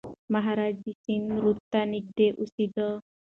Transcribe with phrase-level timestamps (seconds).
[0.33, 2.87] مهاراجا د سند رود ته نږدې اوسېده.